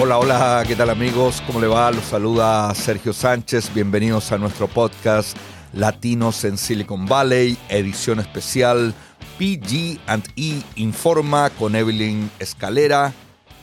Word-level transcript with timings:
Hola, 0.00 0.18
hola, 0.18 0.64
¿qué 0.64 0.76
tal 0.76 0.90
amigos? 0.90 1.42
¿Cómo 1.44 1.60
le 1.60 1.66
va? 1.66 1.90
Los 1.90 2.04
saluda 2.04 2.72
Sergio 2.76 3.12
Sánchez. 3.12 3.74
Bienvenidos 3.74 4.30
a 4.30 4.38
nuestro 4.38 4.68
podcast 4.68 5.36
Latinos 5.72 6.44
en 6.44 6.56
Silicon 6.56 7.06
Valley, 7.06 7.58
edición 7.68 8.20
especial 8.20 8.94
PG&E 9.40 10.62
Informa 10.76 11.50
con 11.50 11.74
Evelyn 11.74 12.30
Escalera. 12.38 13.12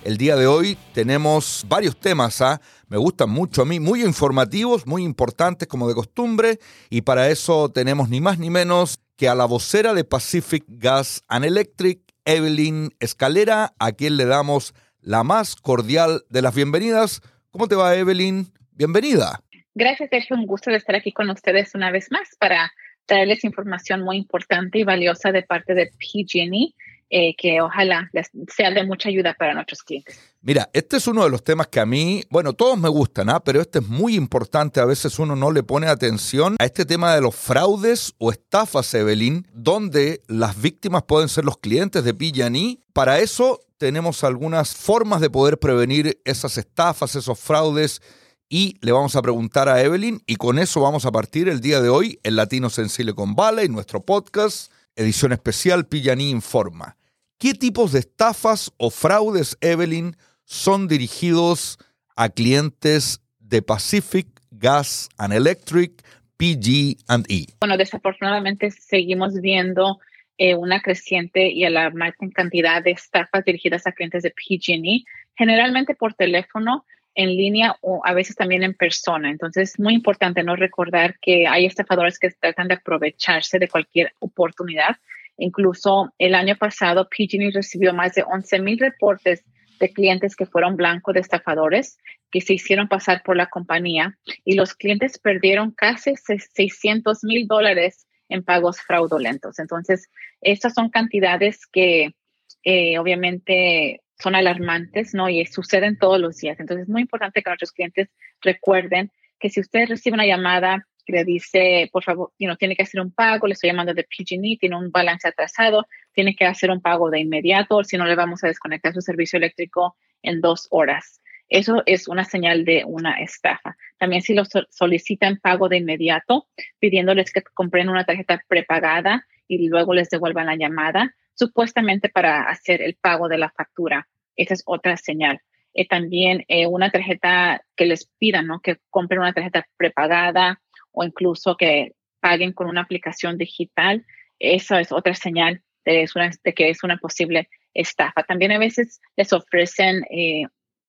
El 0.03 0.17
día 0.17 0.35
de 0.35 0.45
hoy 0.45 0.77
tenemos 0.93 1.65
varios 1.69 1.97
temas, 1.97 2.41
¿ah? 2.41 2.59
me 2.89 2.97
gustan 2.97 3.29
mucho 3.29 3.61
a 3.61 3.65
mí, 3.65 3.79
muy 3.79 4.03
informativos, 4.03 4.85
muy 4.85 5.05
importantes 5.05 5.69
como 5.69 5.87
de 5.87 5.95
costumbre, 5.95 6.59
y 6.89 7.03
para 7.03 7.29
eso 7.29 7.69
tenemos 7.69 8.09
ni 8.09 8.19
más 8.19 8.39
ni 8.39 8.49
menos 8.49 8.99
que 9.15 9.29
a 9.29 9.35
la 9.35 9.45
vocera 9.45 9.93
de 9.93 10.03
Pacific 10.03 10.65
Gas 10.67 11.23
and 11.29 11.45
Electric, 11.45 12.01
Evelyn 12.25 12.93
Escalera, 12.99 13.73
a 13.79 13.93
quien 13.93 14.17
le 14.17 14.25
damos 14.25 14.73
la 15.05 15.23
más 15.23 15.55
cordial 15.55 16.23
de 16.29 16.41
las 16.41 16.53
bienvenidas. 16.53 17.21
¿Cómo 17.51 17.67
te 17.67 17.75
va, 17.75 17.95
Evelyn? 17.95 18.47
Bienvenida. 18.71 19.39
Gracias, 19.75 20.09
Sergio. 20.09 20.35
Un 20.35 20.47
gusto 20.47 20.71
de 20.71 20.77
estar 20.77 20.95
aquí 20.95 21.11
con 21.11 21.29
ustedes 21.29 21.75
una 21.75 21.91
vez 21.91 22.07
más 22.11 22.27
para 22.39 22.71
traerles 23.05 23.43
información 23.43 24.01
muy 24.01 24.17
importante 24.17 24.79
y 24.79 24.83
valiosa 24.83 25.31
de 25.31 25.43
parte 25.43 25.75
de 25.75 25.91
PG&E 25.99 26.73
eh, 27.11 27.35
que 27.37 27.61
ojalá 27.61 28.09
sea 28.53 28.71
de 28.71 28.83
mucha 28.83 29.09
ayuda 29.09 29.35
para 29.35 29.53
nuestros 29.53 29.83
clientes. 29.83 30.19
Mira, 30.41 30.69
este 30.73 30.97
es 30.97 31.05
uno 31.07 31.23
de 31.23 31.29
los 31.29 31.43
temas 31.43 31.67
que 31.67 31.79
a 31.79 31.85
mí, 31.85 32.23
bueno, 32.31 32.53
todos 32.53 32.79
me 32.79 32.89
gustan, 32.89 33.29
¿ah? 33.29 33.43
pero 33.43 33.61
este 33.61 33.77
es 33.77 33.87
muy 33.87 34.15
importante. 34.15 34.79
A 34.79 34.85
veces 34.85 35.19
uno 35.19 35.35
no 35.35 35.51
le 35.51 35.61
pone 35.61 35.85
atención 35.85 36.55
a 36.57 36.65
este 36.65 36.83
tema 36.83 37.13
de 37.13 37.21
los 37.21 37.35
fraudes 37.35 38.15
o 38.17 38.31
estafas, 38.31 38.91
Evelyn, 38.95 39.47
donde 39.53 40.23
las 40.27 40.59
víctimas 40.59 41.03
pueden 41.03 41.29
ser 41.29 41.45
los 41.45 41.59
clientes 41.59 42.03
de 42.03 42.15
PG&E. 42.15 42.79
Para 42.91 43.19
eso 43.19 43.59
tenemos 43.77 44.23
algunas 44.23 44.75
formas 44.75 45.21
de 45.21 45.29
poder 45.29 45.59
prevenir 45.59 46.19
esas 46.25 46.57
estafas, 46.57 47.15
esos 47.15 47.39
fraudes. 47.39 48.01
Y 48.47 48.77
le 48.81 48.91
vamos 48.91 49.15
a 49.15 49.21
preguntar 49.21 49.69
a 49.69 49.81
Evelyn, 49.81 50.21
y 50.27 50.35
con 50.35 50.59
eso 50.59 50.79
vamos 50.81 51.05
a 51.05 51.11
partir 51.11 51.49
el 51.49 51.61
día 51.61 51.81
de 51.81 51.89
hoy 51.89 52.19
en 52.23 52.35
Latinos 52.35 52.77
en 52.77 52.89
Silicon 52.89 53.35
Valley, 53.35 53.69
nuestro 53.69 54.05
podcast 54.05 54.71
edición 54.95 55.33
especial 55.33 55.85
Pillaní 55.87 56.29
Informa. 56.29 56.97
¿Qué 57.37 57.53
tipos 57.53 57.91
de 57.91 57.99
estafas 57.99 58.71
o 58.77 58.89
fraudes, 58.89 59.57
Evelyn, 59.61 60.15
son 60.45 60.87
dirigidos 60.87 61.77
a 62.15 62.29
clientes 62.29 63.21
de 63.39 63.61
Pacific 63.61 64.27
Gas 64.51 65.09
and 65.17 65.33
Electric, 65.33 66.01
PG&E? 66.37 67.47
Bueno, 67.59 67.77
desafortunadamente 67.77 68.71
seguimos 68.71 69.33
viendo 69.41 69.99
eh, 70.37 70.55
una 70.55 70.81
creciente 70.81 71.49
y 71.49 71.63
alarmante 71.63 72.29
cantidad 72.33 72.83
de 72.83 72.91
estafas 72.91 73.45
dirigidas 73.45 73.87
a 73.87 73.91
clientes 73.91 74.23
de 74.23 74.31
PG&E, 74.31 75.03
generalmente 75.35 75.95
por 75.95 76.13
teléfono 76.13 76.85
en 77.15 77.29
línea 77.29 77.77
o 77.81 78.01
a 78.03 78.13
veces 78.13 78.35
también 78.35 78.63
en 78.63 78.73
persona. 78.73 79.29
Entonces 79.29 79.71
es 79.71 79.79
muy 79.79 79.93
importante 79.93 80.43
no 80.43 80.55
recordar 80.55 81.17
que 81.19 81.47
hay 81.47 81.65
estafadores 81.65 82.19
que 82.19 82.29
tratan 82.31 82.67
de 82.67 82.75
aprovecharse 82.75 83.57
de 83.57 83.69
cualquier 83.69 84.13
oportunidad. 84.19 84.97
Incluso 85.37 86.13
el 86.17 86.35
año 86.35 86.55
pasado, 86.57 87.07
PG&E 87.09 87.51
recibió 87.53 87.93
más 87.93 88.15
de 88.15 88.23
11 88.23 88.59
mil 88.59 88.79
reportes 88.79 89.43
de 89.79 89.91
clientes 89.91 90.35
que 90.35 90.45
fueron 90.45 90.75
blancos 90.75 91.13
de 91.13 91.21
estafadores 91.21 91.97
que 92.31 92.41
se 92.41 92.53
hicieron 92.53 92.87
pasar 92.87 93.23
por 93.23 93.37
la 93.37 93.47
compañía 93.47 94.17
y 94.43 94.55
los 94.55 94.73
clientes 94.73 95.17
perdieron 95.17 95.71
casi 95.71 96.15
600 96.15 97.23
mil 97.23 97.47
dólares 97.47 98.04
en 98.29 98.43
pagos 98.43 98.81
fraudulentos. 98.81 99.59
Entonces, 99.59 100.09
estas 100.41 100.73
son 100.73 100.89
cantidades 100.89 101.65
que 101.67 102.15
eh, 102.63 102.97
obviamente 102.97 104.01
son 104.19 104.35
alarmantes, 104.35 105.13
¿no? 105.13 105.29
Y 105.29 105.45
suceden 105.45 105.97
todos 105.97 106.19
los 106.19 106.37
días. 106.37 106.59
Entonces 106.59 106.83
es 106.83 106.89
muy 106.89 107.01
importante 107.01 107.41
que 107.41 107.49
nuestros 107.49 107.71
clientes 107.71 108.09
recuerden 108.41 109.11
que 109.39 109.49
si 109.49 109.59
usted 109.59 109.87
recibe 109.87 110.15
una 110.15 110.25
llamada 110.25 110.87
que 111.05 111.13
le 111.13 111.23
dice, 111.23 111.89
por 111.91 112.03
favor, 112.03 112.31
you 112.39 112.55
tiene 112.55 112.75
que 112.75 112.83
hacer 112.83 112.99
un 112.99 113.11
pago, 113.11 113.45
le 113.47 113.53
estoy 113.53 113.69
llamando 113.69 113.93
de 113.93 114.03
PG&E, 114.03 114.57
tiene 114.59 114.75
un 114.75 114.91
balance 114.91 115.27
atrasado, 115.27 115.85
tiene 116.13 116.35
que 116.35 116.45
hacer 116.45 116.71
un 116.71 116.81
pago 116.81 117.11
de 117.11 117.19
inmediato, 117.19 117.83
si 117.83 117.97
no 117.97 118.05
le 118.05 118.15
vamos 118.15 118.43
a 118.43 118.47
desconectar 118.47 118.93
su 118.93 119.01
servicio 119.01 119.37
eléctrico 119.37 119.95
en 120.23 120.41
dos 120.41 120.67
horas. 120.71 121.21
Eso 121.49 121.83
es 121.85 122.07
una 122.07 122.25
señal 122.25 122.65
de 122.65 122.83
una 122.85 123.21
estafa. 123.21 123.77
También 123.97 124.21
si 124.21 124.33
lo 124.33 124.43
solicitan 124.69 125.37
pago 125.37 125.69
de 125.69 125.77
inmediato, 125.77 126.47
pidiéndoles 126.79 127.31
que 127.31 127.43
compren 127.53 127.89
una 127.89 128.05
tarjeta 128.05 128.43
prepagada 128.47 129.25
y 129.47 129.67
luego 129.67 129.93
les 129.93 130.09
devuelvan 130.09 130.47
la 130.47 130.55
llamada, 130.55 131.15
supuestamente 131.35 132.09
para 132.09 132.43
hacer 132.43 132.81
el 132.81 132.95
pago 132.95 133.27
de 133.27 133.37
la 133.37 133.51
factura. 133.51 134.07
Esa 134.35 134.55
es 134.55 134.63
otra 134.65 134.97
señal. 134.97 135.39
Eh, 135.73 135.87
también 135.87 136.45
eh, 136.47 136.67
una 136.67 136.89
tarjeta 136.89 137.61
que 137.75 137.85
les 137.85 138.09
pidan, 138.17 138.47
¿no? 138.47 138.61
Que 138.61 138.77
compren 138.89 139.19
una 139.19 139.33
tarjeta 139.33 139.67
prepagada 139.77 140.61
o 140.91 141.03
incluso 141.03 141.57
que 141.57 141.93
paguen 142.21 142.53
con 142.53 142.67
una 142.67 142.81
aplicación 142.81 143.37
digital. 143.37 144.05
Esa 144.39 144.79
es 144.79 144.91
otra 144.91 145.13
señal 145.13 145.61
de, 145.83 146.07
que 146.55 146.69
es 146.69 146.83
una 146.83 146.97
posible 146.97 147.49
estafa. 147.73 148.23
También 148.23 148.51
a 148.53 148.57
veces 148.57 149.01
les 149.15 149.31
ofrecen 149.33 150.03
eh, 150.09 150.43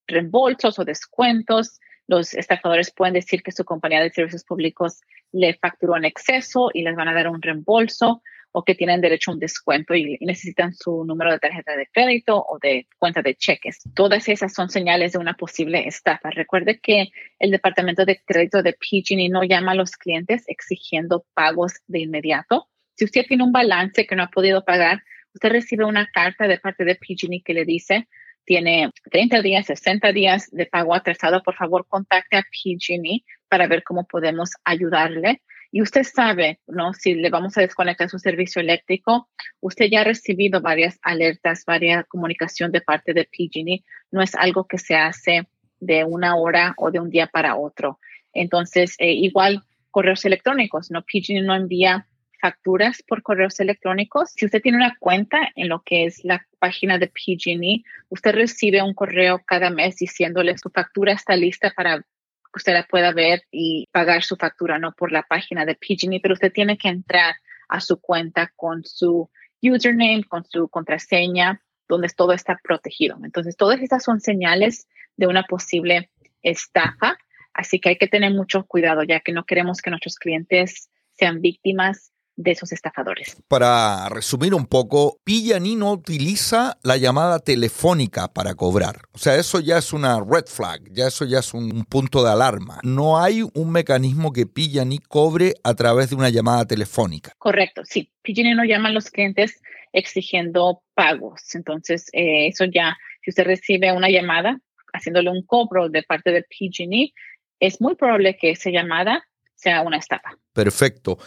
reembolsos 0.06 0.78
o 0.78 0.84
descuentos. 0.84 1.80
Los 2.06 2.34
estafadores 2.34 2.92
pueden 2.92 3.14
decir 3.14 3.42
que 3.42 3.52
su 3.52 3.64
compañía 3.64 4.00
de 4.00 4.10
servicios 4.10 4.44
públicos 4.44 5.00
le 5.32 5.54
facturó 5.54 5.96
en 5.96 6.04
exceso 6.04 6.70
y 6.72 6.82
les 6.82 6.94
van 6.94 7.08
a 7.08 7.14
dar 7.14 7.28
un 7.28 7.42
reembolso 7.42 8.22
o 8.58 8.64
que 8.64 8.74
tienen 8.74 9.02
derecho 9.02 9.30
a 9.30 9.34
un 9.34 9.40
descuento 9.40 9.94
y, 9.94 10.16
necesitan 10.22 10.72
su 10.72 11.04
número 11.04 11.30
de 11.30 11.38
tarjeta 11.38 11.76
de 11.76 11.88
crédito 11.92 12.42
o 12.42 12.58
de 12.58 12.86
cuenta 12.96 13.20
de 13.20 13.34
cheques. 13.34 13.80
Todas 13.94 14.30
esas 14.30 14.54
son 14.54 14.70
señales 14.70 15.12
de 15.12 15.18
una 15.18 15.34
posible 15.34 15.86
estafa. 15.86 16.30
Recuerde 16.30 16.80
que 16.80 17.08
el 17.38 17.50
departamento 17.50 18.06
de 18.06 18.18
crédito 18.24 18.62
de 18.62 18.72
PG&E 18.72 19.28
no 19.28 19.44
llama 19.44 19.72
a 19.72 19.74
los 19.74 19.90
clientes 19.90 20.44
exigiendo 20.46 21.26
pagos 21.34 21.74
de 21.86 22.00
inmediato. 22.00 22.66
Si 22.94 23.04
usted 23.04 23.26
tiene 23.28 23.44
un 23.44 23.52
balance 23.52 24.06
que 24.06 24.16
no 24.16 24.22
ha 24.22 24.30
podido 24.30 24.64
pagar, 24.64 25.02
usted 25.34 25.50
recibe 25.50 25.84
una 25.84 26.06
carta 26.06 26.48
de 26.48 26.58
parte 26.58 26.86
de 26.86 26.94
PG&E 26.94 27.42
que 27.44 27.52
le 27.52 27.66
dice 27.66 28.08
tiene 28.46 28.90
30 29.10 29.42
días, 29.42 29.66
60 29.66 30.12
días 30.12 30.50
de 30.50 30.66
pago 30.66 30.94
atrasado, 30.94 31.42
por 31.42 31.54
favor 31.54 31.86
contacte 31.86 32.36
a 32.36 32.42
PG&E 32.42 33.24
para 33.48 33.66
ver 33.66 33.82
cómo 33.82 34.06
podemos 34.06 34.52
ayudarle 34.64 35.42
y 35.76 35.82
usted 35.82 36.04
sabe, 36.04 36.60
¿no? 36.66 36.94
Si 36.94 37.14
le 37.14 37.28
vamos 37.28 37.58
a 37.58 37.60
desconectar 37.60 38.08
su 38.08 38.18
servicio 38.18 38.60
eléctrico, 38.60 39.28
usted 39.60 39.86
ya 39.90 40.00
ha 40.00 40.04
recibido 40.04 40.60
varias 40.60 40.98
alertas, 41.02 41.64
varias 41.66 42.06
comunicación 42.06 42.72
de 42.72 42.80
parte 42.80 43.12
de 43.12 43.24
PG&E. 43.24 43.84
No 44.10 44.22
es 44.22 44.34
algo 44.36 44.66
que 44.66 44.78
se 44.78 44.94
hace 44.94 45.46
de 45.80 46.04
una 46.04 46.36
hora 46.36 46.74
o 46.78 46.90
de 46.90 47.00
un 47.00 47.10
día 47.10 47.26
para 47.26 47.56
otro. 47.56 47.98
Entonces, 48.32 48.94
eh, 48.98 49.12
igual 49.12 49.64
correos 49.90 50.24
electrónicos, 50.24 50.90
¿no? 50.90 51.02
PG&E 51.02 51.42
no 51.42 51.54
envía 51.54 52.06
facturas 52.46 53.02
por 53.02 53.22
correos 53.22 53.58
electrónicos. 53.58 54.30
Si 54.36 54.44
usted 54.44 54.62
tiene 54.62 54.78
una 54.78 54.96
cuenta 55.00 55.50
en 55.56 55.68
lo 55.68 55.82
que 55.82 56.04
es 56.04 56.24
la 56.24 56.46
página 56.60 56.96
de 56.96 57.08
PG&E, 57.08 57.82
usted 58.08 58.32
recibe 58.32 58.82
un 58.82 58.94
correo 58.94 59.42
cada 59.44 59.68
mes 59.68 59.96
diciéndole 59.96 60.56
su 60.56 60.70
factura 60.70 61.12
está 61.12 61.34
lista 61.34 61.72
para 61.74 62.06
usted 62.54 62.72
la 62.72 62.86
pueda 62.86 63.12
ver 63.12 63.42
y 63.50 63.88
pagar 63.90 64.22
su 64.22 64.36
factura, 64.36 64.78
no 64.78 64.92
por 64.92 65.10
la 65.10 65.24
página 65.24 65.64
de 65.64 65.74
PG&E, 65.74 66.20
pero 66.22 66.34
usted 66.34 66.52
tiene 66.52 66.78
que 66.78 66.88
entrar 66.88 67.34
a 67.68 67.80
su 67.80 68.00
cuenta 68.00 68.52
con 68.54 68.84
su 68.84 69.28
username, 69.60 70.22
con 70.28 70.44
su 70.44 70.68
contraseña, 70.68 71.60
donde 71.88 72.08
todo 72.16 72.32
está 72.32 72.60
protegido. 72.62 73.18
Entonces, 73.24 73.56
todas 73.56 73.82
estas 73.82 74.04
son 74.04 74.20
señales 74.20 74.86
de 75.16 75.26
una 75.26 75.42
posible 75.42 76.10
estafa, 76.42 77.18
así 77.52 77.80
que 77.80 77.88
hay 77.88 77.98
que 77.98 78.06
tener 78.06 78.32
mucho 78.32 78.64
cuidado, 78.66 79.02
ya 79.02 79.18
que 79.18 79.32
no 79.32 79.44
queremos 79.44 79.82
que 79.82 79.90
nuestros 79.90 80.16
clientes 80.16 80.90
sean 81.12 81.40
víctimas 81.40 82.12
de 82.36 82.50
esos 82.50 82.70
estafadores. 82.72 83.36
Para 83.48 84.08
resumir 84.10 84.54
un 84.54 84.66
poco, 84.66 85.18
Pillani 85.24 85.74
no 85.74 85.92
utiliza 85.92 86.78
la 86.82 86.96
llamada 86.96 87.38
telefónica 87.38 88.28
para 88.28 88.54
cobrar. 88.54 89.00
O 89.12 89.18
sea, 89.18 89.36
eso 89.36 89.60
ya 89.60 89.78
es 89.78 89.92
una 89.92 90.20
red 90.20 90.44
flag, 90.46 90.82
ya 90.92 91.06
eso 91.06 91.24
ya 91.24 91.38
es 91.38 91.54
un 91.54 91.84
punto 91.86 92.22
de 92.22 92.30
alarma. 92.30 92.80
No 92.82 93.18
hay 93.18 93.42
un 93.42 93.72
mecanismo 93.72 94.32
que 94.32 94.46
Pillani 94.46 94.98
cobre 94.98 95.54
a 95.64 95.74
través 95.74 96.10
de 96.10 96.16
una 96.16 96.28
llamada 96.28 96.66
telefónica. 96.66 97.32
Correcto, 97.38 97.82
sí. 97.84 98.12
Pillani 98.22 98.54
no 98.54 98.64
llama 98.64 98.90
a 98.90 98.92
los 98.92 99.10
clientes 99.10 99.60
exigiendo 99.92 100.82
pagos. 100.94 101.54
Entonces, 101.54 102.08
eh, 102.12 102.48
eso 102.48 102.64
ya, 102.66 102.96
si 103.22 103.30
usted 103.30 103.44
recibe 103.44 103.92
una 103.92 104.10
llamada 104.10 104.60
haciéndole 104.92 105.30
un 105.30 105.44
cobro 105.44 105.88
de 105.88 106.02
parte 106.02 106.32
de 106.32 106.42
PG&E, 106.42 107.12
es 107.60 107.80
muy 107.80 107.94
probable 107.94 108.36
que 108.36 108.50
esa 108.50 108.70
llamada 108.70 109.22
sea 109.54 109.80
una 109.82 109.96
estafa. 109.96 110.36
Perfecto. 110.52 111.18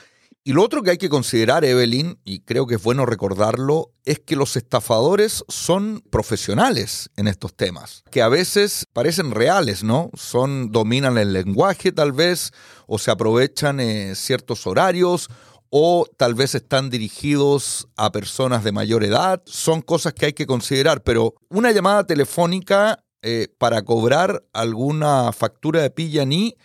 Y 0.50 0.54
lo 0.54 0.64
otro 0.64 0.82
que 0.82 0.90
hay 0.90 0.98
que 0.98 1.10
considerar, 1.10 1.64
Evelyn, 1.64 2.20
y 2.26 2.40
creo 2.40 2.66
que 2.66 2.74
es 2.74 2.82
bueno 2.82 3.06
recordarlo, 3.06 3.92
es 4.04 4.18
que 4.18 4.36
los 4.36 4.56
estafadores 4.56 5.44
son 5.48 6.02
profesionales 6.10 7.12
en 7.18 7.28
estos 7.28 7.54
temas, 7.54 8.04
que 8.10 8.24
a 8.24 8.30
veces 8.30 8.88
parecen 8.92 9.30
reales, 9.30 9.84
¿no? 9.84 10.10
Son, 10.16 10.72
dominan 10.72 11.20
el 11.20 11.34
lenguaje 11.34 11.92
tal 11.92 12.14
vez, 12.14 12.52
o 12.88 12.98
se 12.98 13.12
aprovechan 13.12 13.80
eh, 13.80 14.16
ciertos 14.16 14.66
horarios, 14.66 15.30
o 15.70 16.08
tal 16.18 16.34
vez 16.34 16.56
están 16.56 16.90
dirigidos 16.90 17.88
a 17.96 18.12
personas 18.12 18.64
de 18.64 18.72
mayor 18.72 19.04
edad. 19.04 19.44
Son 19.46 19.84
cosas 19.84 20.14
que 20.14 20.26
hay 20.26 20.34
que 20.34 20.48
considerar, 20.48 21.04
pero 21.04 21.36
una 21.50 21.72
llamada 21.72 22.08
telefónica 22.08 23.04
eh, 23.22 23.50
para 23.60 23.84
cobrar 23.84 24.44
alguna 24.54 25.32
factura 25.32 25.84
de 25.84 25.92
PG&E, 25.92 26.58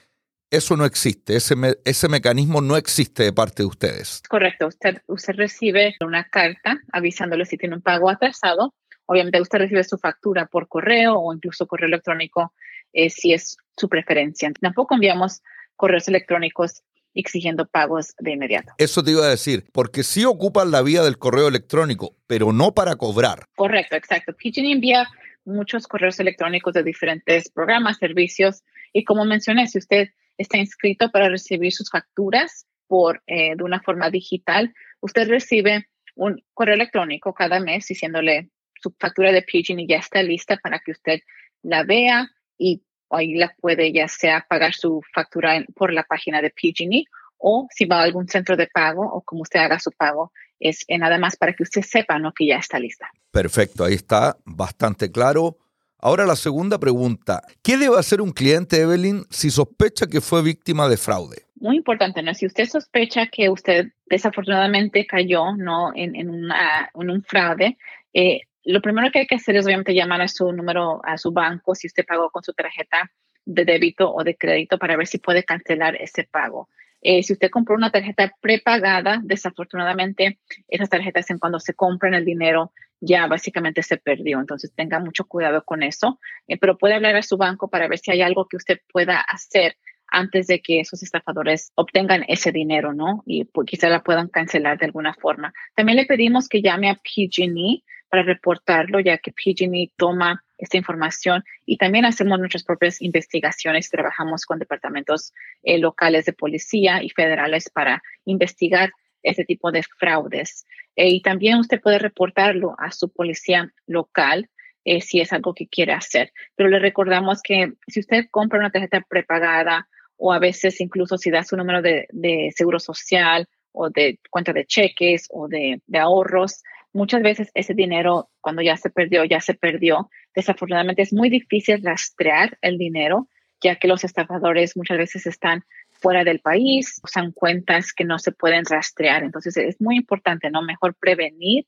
eso 0.51 0.77
no 0.77 0.85
existe, 0.85 1.37
ese, 1.37 1.55
ese 1.85 2.09
mecanismo 2.09 2.61
no 2.61 2.77
existe 2.77 3.25
de 3.25 3.33
parte 3.33 3.63
de 3.63 3.69
ustedes. 3.69 4.23
Correcto, 4.29 4.69
usted, 4.69 5.03
usted 5.07 5.35
recibe 5.35 5.97
una 6.01 6.25
carta 6.29 6.79
avisándole 6.93 7.45
si 7.45 7.57
tiene 7.57 7.77
un 7.77 7.83
pago 7.83 8.09
atrasado. 8.11 8.75
Obviamente 9.07 9.41
usted 9.41 9.59
recibe 9.59 9.85
su 9.85 9.99
factura 9.99 10.47
por 10.47 10.69
correo 10.69 11.15
o 11.19 11.35
incluso 11.35 11.67
correo 11.67 11.89
electrónico 11.89 12.53
eh, 12.93 13.11
si 13.11 13.33
es 13.33 13.57
su 13.77 13.89
preferencia. 13.89 14.51
Tampoco 14.61 14.95
enviamos 14.95 15.43
correos 15.77 16.09
electrónicos 16.09 16.83
exigiendo 17.15 17.67
pagos 17.67 18.15
de 18.19 18.33
inmediato. 18.33 18.73
Eso 18.79 19.03
te 19.03 19.13
iba 19.13 19.25
a 19.25 19.29
decir, 19.29 19.65
porque 19.73 20.03
sí 20.03 20.25
ocupan 20.25 20.71
la 20.71 20.83
vía 20.83 21.03
del 21.03 21.19
correo 21.19 21.49
electrónico, 21.49 22.17
pero 22.27 22.53
no 22.53 22.75
para 22.75 22.97
cobrar. 22.97 23.47
Correcto, 23.55 23.97
exacto. 23.97 24.33
PG&E 24.33 24.73
envía 24.73 25.07
muchos 25.45 25.87
correos 25.87 26.19
electrónicos 26.21 26.75
de 26.75 26.83
diferentes 26.83 27.51
programas, 27.51 27.99
servicios, 27.99 28.63
y 28.93 29.05
como 29.05 29.25
mencioné, 29.25 29.69
si 29.69 29.79
usted 29.79 30.09
está 30.39 30.59
inscrito 30.59 31.11
para 31.11 31.29
recibir 31.29 31.73
sus 31.73 31.91
facturas 31.91 32.67
por 32.87 33.23
eh, 33.27 33.57
de 33.57 33.63
una 33.65 33.81
forma 33.81 34.11
digital, 34.11 34.73
usted 35.01 35.29
recibe 35.29 35.89
un 36.15 36.43
correo 36.53 36.75
electrónico 36.75 37.35
cada 37.35 37.61
mes 37.61 37.87
diciéndole 37.87 38.51
su 38.81 38.95
factura 38.99 39.33
de 39.33 39.43
PG&E 39.43 39.87
ya 39.87 39.97
está 39.97 40.23
lista 40.23 40.57
para 40.59 40.79
que 40.79 40.93
usted 40.93 41.21
la 41.63 41.83
vea 41.85 42.29
y 42.59 42.83
ahí 43.11 43.35
la 43.35 43.55
puede 43.61 43.93
ya 43.93 44.09
sea 44.09 44.47
pagar 44.49 44.75
su 44.75 45.01
factura 45.13 45.65
por 45.75 45.93
la 45.93 46.05
página 46.05 46.43
de 46.43 46.51
PG&E 46.51 47.05
o 47.39 47.67
si 47.71 47.85
va 47.85 48.01
a 48.01 48.03
algún 48.03 48.29
centro 48.29 48.57
de 48.57 48.67
pago 48.67 49.03
o 49.03 49.23
como 49.23 49.43
usted 49.43 49.61
haga 49.61 49.79
su 49.79 49.91
pago, 49.91 50.33
es 50.61 50.85
nada 50.89 51.19
más 51.19 51.37
para 51.37 51.53
que 51.53 51.63
usted 51.63 51.83
sepa 51.83 52.19
¿no? 52.19 52.33
que 52.33 52.47
ya 52.47 52.57
está 52.57 52.79
lista. 52.79 53.11
Perfecto, 53.31 53.85
ahí 53.85 53.95
está 53.95 54.37
bastante 54.45 55.11
claro. 55.11 55.59
Ahora 56.07 56.27
la 56.27 56.37
segunda 56.37 56.79
pregunta, 56.79 57.41
¿qué 57.63 57.79
debe 57.79 57.99
hacer 57.99 58.21
un 58.21 58.33
cliente, 58.33 58.79
Evelyn, 58.79 59.23
si 59.31 59.49
sospecha 59.49 60.07
que 60.07 60.21
fue 60.21 60.43
víctima 60.43 60.87
de 60.87 60.99
fraude? 60.99 61.47
Muy 61.55 61.79
importante, 61.79 62.23
¿no? 62.23 62.35
Si 62.35 62.45
usted 62.45 62.67
sospecha 62.67 63.29
que 63.29 63.49
usted 63.49 63.87
desafortunadamente 64.05 65.07
cayó, 65.07 65.57
¿no? 65.57 65.93
En, 65.95 66.15
en, 66.15 66.29
un 66.29 67.23
fraude, 67.23 67.79
eh, 68.13 68.41
lo 68.65 68.83
primero 68.83 69.11
que 69.11 69.21
hay 69.21 69.27
que 69.27 69.37
hacer 69.37 69.57
es 69.57 69.65
obviamente 69.65 69.95
llamar 69.95 70.21
a 70.21 70.29
su 70.29 70.53
número, 70.53 71.01
a 71.07 71.17
su 71.17 71.33
banco, 71.33 71.75
si 71.75 71.87
usted 71.87 72.05
pagó 72.07 72.29
con 72.29 72.43
su 72.43 72.53
tarjeta 72.53 73.11
de 73.47 73.65
débito 73.65 74.13
o 74.13 74.23
de 74.25 74.37
crédito 74.37 74.77
para 74.77 74.99
ver 74.99 75.07
si 75.07 75.17
puede 75.17 75.43
cancelar 75.43 75.97
ese 75.97 76.25
pago. 76.25 76.69
Eh, 77.01 77.23
si 77.23 77.33
usted 77.33 77.49
compró 77.49 77.77
una 77.77 77.91
tarjeta 77.91 78.31
prepagada, 78.43 79.23
desafortunadamente 79.25 80.39
esas 80.69 80.91
tarjetas 80.91 81.31
en 81.31 81.39
cuando 81.39 81.61
se 81.61 81.73
compran 81.73 82.13
el 82.13 82.27
dinero 82.27 82.73
ya 83.01 83.27
básicamente 83.27 83.83
se 83.83 83.97
perdió. 83.97 84.41
Entonces 84.41 84.73
tenga 84.75 84.99
mucho 84.99 85.25
cuidado 85.25 85.65
con 85.65 85.83
eso, 85.83 86.21
eh, 86.49 86.59
pero 86.59 86.79
puede 86.79 86.95
hablar 86.95 87.17
a 87.17 87.23
su 87.23 87.37
banco 87.37 87.69
para 87.69 87.89
ver 87.89 87.99
si 87.99 88.11
hay 88.11 88.23
algo 88.23 88.47
que 88.49 88.57
usted 88.57 88.81
pueda 88.93 89.21
hacer 89.21 89.77
antes 90.09 90.47
de 90.47 90.61
que 90.61 90.81
esos 90.81 91.03
estafadores 91.03 91.73
obtengan 91.75 92.25
ese 92.29 92.53
dinero, 92.53 92.93
¿no? 92.93 93.23
Y 93.27 93.45
pues, 93.45 93.67
quizá 93.67 93.89
la 93.89 94.03
puedan 94.03 94.29
cancelar 94.29 94.79
de 94.79 94.87
alguna 94.87 95.15
forma. 95.15 95.53
También 95.75 95.97
le 95.97 96.07
pedimos 96.07 96.49
que 96.49 96.63
llame 96.63 96.89
a 96.89 96.95
PG&E 96.95 97.83
para 98.09 98.23
reportarlo, 98.23 99.01
ya 99.01 99.19
que 99.19 99.33
PG&E 99.33 99.91
toma 99.97 100.45
esta 100.59 100.77
información 100.77 101.43
y 101.67 101.79
también 101.79 102.05
hacemos 102.05 102.39
nuestras 102.39 102.63
propias 102.63 103.03
investigaciones. 103.03 103.91
Trabajamos 103.91 104.47
con 104.47 104.61
departamentos 104.61 105.33
eh, 105.65 105.79
locales 105.79 106.25
de 106.25 106.33
policía 106.33 107.03
y 107.03 107.11
federales 107.11 107.69
para 107.71 108.03
investigar 108.25 108.93
este 109.25 109.45
tipo 109.45 109.73
de 109.73 109.83
fraudes. 109.83 110.65
Eh, 110.97 111.09
y 111.09 111.23
también 111.23 111.59
usted 111.59 111.81
puede 111.81 111.99
reportarlo 111.99 112.75
a 112.79 112.91
su 112.91 113.13
policía 113.13 113.73
local 113.87 114.51
eh, 114.85 115.01
si 115.01 115.21
es 115.21 115.33
algo 115.33 115.55
que 115.55 115.67
quiere 115.67 115.93
hacer. 115.93 116.33
Pero 116.57 116.69
le 116.69 116.79
recordamos 116.79 117.43
que 117.43 117.73
si 117.87 118.01
usted 118.01 118.27
compra 118.31 118.59
una 118.59 118.71
tarjeta 118.71 119.01
prepagada 119.01 119.89
o 120.17 120.33
a 120.33 120.39
veces 120.39 120.81
incluso 120.81 121.19
si 121.19 121.31
da 121.31 121.43
su 121.43 121.57
número 121.57 121.83
de, 121.83 122.53
seguro 122.55 122.79
social 122.79 123.49
o 123.73 123.91
de 123.91 124.21
cuenta 124.31 124.53
de 124.53 124.67
cheques 124.67 125.27
o 125.31 125.49
de 125.49 125.81
ahorros, 125.99 126.63
muchas 126.95 127.23
veces 127.23 127.51
ese 127.55 127.75
dinero, 127.75 128.31
cuando 128.41 128.63
ya 128.63 128.77
se 128.77 128.89
perdió, 128.89 129.25
ya 129.25 129.41
se 129.41 129.53
perdió. 129.55 130.09
Desafortunadamente 130.35 131.03
es 131.03 131.13
muy 131.13 131.29
difícil 131.29 131.83
rastrear 131.83 132.57
el 132.63 132.79
dinero, 132.79 133.29
ya 133.61 133.77
que 133.77 133.89
los 133.89 134.05
estafadores 134.05 134.77
muchas 134.77 134.97
veces 134.97 135.27
están 135.27 135.65
fuera 136.05 136.23
del 136.23 136.41
país, 136.41 137.01
usan 137.03 137.33
cuentas 137.33 137.95
que 137.95 138.05
no 138.05 138.19
se 138.19 138.31
pueden 138.31 138.67
rastrear. 138.67 139.25
Entonces 139.25 139.57
es 139.57 139.81
muy 139.81 139.97
importante, 139.97 140.51
¿no? 140.51 140.61
Mejor 140.61 140.95
prevenir 140.95 141.67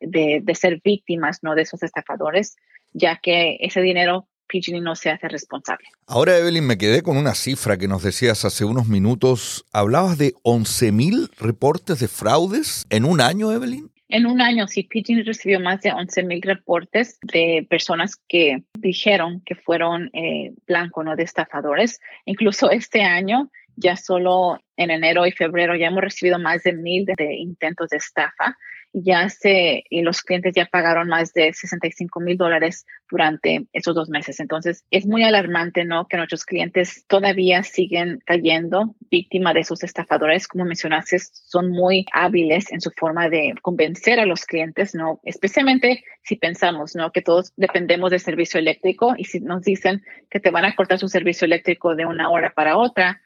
de, 0.00 0.40
de 0.42 0.54
ser 0.54 0.80
víctimas, 0.82 1.40
¿no? 1.42 1.54
De 1.54 1.62
esos 1.62 1.82
estafadores, 1.82 2.56
ya 2.94 3.20
que 3.22 3.58
ese 3.60 3.82
dinero 3.82 4.26
PG&E 4.48 4.80
no 4.80 4.96
se 4.96 5.10
hace 5.10 5.28
responsable. 5.28 5.86
Ahora, 6.06 6.38
Evelyn, 6.38 6.66
me 6.66 6.78
quedé 6.78 7.02
con 7.02 7.18
una 7.18 7.34
cifra 7.34 7.76
que 7.76 7.88
nos 7.88 8.02
decías 8.02 8.46
hace 8.46 8.64
unos 8.64 8.88
minutos. 8.88 9.66
Hablabas 9.70 10.16
de 10.16 10.32
11.000 10.44 11.28
reportes 11.38 12.00
de 12.00 12.08
fraudes 12.08 12.86
en 12.88 13.04
un 13.04 13.20
año, 13.20 13.52
Evelyn. 13.52 13.90
En 14.08 14.26
un 14.26 14.40
año, 14.40 14.66
sí, 14.68 14.84
PG 14.84 15.24
recibió 15.24 15.60
más 15.60 15.82
de 15.82 15.92
11 15.92 16.22
mil 16.22 16.40
reportes 16.40 17.18
de 17.20 17.66
personas 17.68 18.16
que 18.28 18.64
dijeron 18.78 19.42
que 19.44 19.54
fueron 19.54 20.08
eh, 20.14 20.54
blanco, 20.66 21.04
no 21.04 21.14
de 21.14 21.24
estafadores. 21.24 22.00
Incluso 22.24 22.70
este 22.70 23.02
año, 23.02 23.50
ya 23.76 23.96
solo 23.96 24.60
en 24.76 24.90
enero 24.90 25.26
y 25.26 25.32
febrero, 25.32 25.76
ya 25.76 25.88
hemos 25.88 26.00
recibido 26.00 26.38
más 26.38 26.62
de 26.62 26.72
mil 26.72 27.04
de 27.04 27.34
intentos 27.34 27.90
de 27.90 27.98
estafa 27.98 28.56
ya 28.92 29.28
se, 29.28 29.84
y 29.90 30.02
los 30.02 30.22
clientes 30.22 30.54
ya 30.54 30.66
pagaron 30.66 31.08
más 31.08 31.32
de 31.32 31.52
65 31.52 32.20
mil 32.20 32.36
dólares 32.36 32.86
durante 33.10 33.66
esos 33.72 33.94
dos 33.94 34.08
meses. 34.08 34.40
Entonces, 34.40 34.84
es 34.90 35.06
muy 35.06 35.22
alarmante, 35.24 35.84
¿no? 35.84 36.06
Que 36.06 36.16
nuestros 36.16 36.44
clientes 36.44 37.04
todavía 37.06 37.62
siguen 37.62 38.20
cayendo 38.24 38.94
víctima 39.10 39.54
de 39.54 39.60
esos 39.60 39.82
estafadores. 39.82 40.48
Como 40.48 40.64
mencionaste, 40.64 41.18
son 41.18 41.70
muy 41.70 42.06
hábiles 42.12 42.72
en 42.72 42.80
su 42.80 42.90
forma 42.96 43.28
de 43.28 43.54
convencer 43.62 44.20
a 44.20 44.26
los 44.26 44.44
clientes, 44.44 44.94
¿no? 44.94 45.20
Especialmente 45.24 46.04
si 46.22 46.36
pensamos, 46.36 46.94
¿no? 46.94 47.12
Que 47.12 47.22
todos 47.22 47.52
dependemos 47.56 48.10
del 48.10 48.20
servicio 48.20 48.58
eléctrico 48.58 49.14
y 49.16 49.24
si 49.24 49.40
nos 49.40 49.62
dicen 49.62 50.02
que 50.30 50.40
te 50.40 50.50
van 50.50 50.64
a 50.64 50.74
cortar 50.74 50.98
su 50.98 51.08
servicio 51.08 51.46
eléctrico 51.46 51.94
de 51.94 52.06
una 52.06 52.30
hora 52.30 52.52
para 52.54 52.76
otra, 52.76 53.20